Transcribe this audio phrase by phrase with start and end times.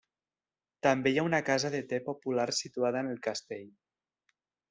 [0.87, 3.71] També hi ha una casa de te popular situada en el castell.